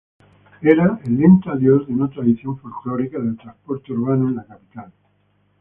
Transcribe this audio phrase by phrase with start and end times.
[0.63, 4.91] Era el lento adiós de una tradición "folclórica" del transporte urbano de la capital.